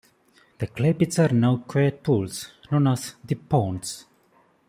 [0.57, 4.05] The clay pits are now quiet pools, known as The Ponds.